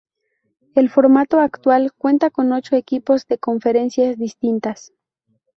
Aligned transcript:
El 0.73 0.89
formato 0.89 1.39
actual 1.41 1.91
cuenta 1.93 2.31
con 2.31 2.51
ocho 2.53 2.75
equipos 2.75 3.27
de 3.27 3.37
conferencias 3.37 4.17
distintas. 4.17 4.91